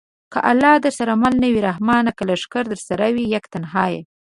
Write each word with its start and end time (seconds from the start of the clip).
چې 0.33 0.39
الله 0.51 0.73
درسره 0.85 1.13
مل 1.21 1.33
نه 1.43 1.47
وي 1.51 1.61
رحمانه! 1.69 2.11
که 2.17 2.23
لښکرې 2.29 2.67
درسره 2.71 3.05
وي 3.15 3.25
یک 3.35 3.45
تنها 3.53 3.85
یې 3.93 4.01